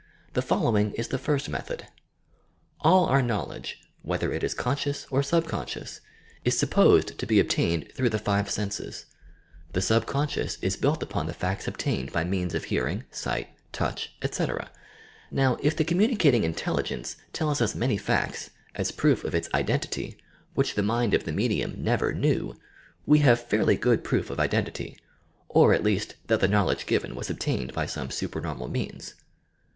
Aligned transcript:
The 0.33 0.41
following 0.41 0.95
U 0.97 1.03
the 1.03 1.19
first 1.19 1.47
method: 1.47 1.85
All 2.79 3.05
our 3.05 3.21
knowledge, 3.21 3.81
whether 4.01 4.33
it 4.33 4.43
is 4.43 4.55
conscious 4.55 5.05
or 5.11 5.21
sub 5.21 5.43
ronscious, 5.45 5.99
is 6.43 6.57
supposed 6.57 7.19
to 7.19 7.27
be 7.27 7.39
obtained 7.39 7.91
through 7.91 8.09
the 8.09 8.17
five 8.17 8.49
44 8.49 8.63
YOUR 8.63 8.71
PSYCHIC 8.71 8.77
POWERS 8.79 8.95
senses. 8.95 9.05
The 9.73 9.81
subconscious 9.83 10.57
ia 10.63 10.71
built 10.81 11.03
upon 11.03 11.27
the 11.27 11.35
facts 11.35 11.67
obtained 11.67 12.11
by 12.11 12.23
means 12.23 12.55
of 12.55 12.63
hearing, 12.63 13.03
sight, 13.11 13.49
touch, 13.71 14.15
etc. 14.23 14.71
Now, 15.29 15.57
if 15.61 15.75
the 15.77 15.83
communicating 15.85 16.43
Intelligence 16.45 17.17
tells 17.31 17.61
us 17.61 17.75
many 17.75 17.97
facts 17.99 18.49
(as 18.73 18.89
proof 18.89 19.23
of 19.23 19.35
its 19.35 19.49
identity) 19.53 20.17
which 20.55 20.73
the 20.73 20.81
mind 20.81 21.13
of 21.13 21.25
the 21.25 21.31
medium 21.31 21.75
newer 21.77 22.11
knew, 22.11 22.55
we 23.05 23.19
have 23.19 23.39
fairly 23.39 23.75
good 23.77 24.03
proof 24.03 24.31
of 24.31 24.39
identity— 24.39 24.97
or 25.47 25.75
at 25.75 25.83
least 25.83 26.15
that 26.25 26.39
the 26.39 26.47
knowledge 26.47 26.87
given 26.87 27.13
was 27.13 27.29
obtained 27.29 27.71
by 27.73 27.85
some 27.85 28.07
Bupemonnal 28.07 28.67
means. 28.67 29.13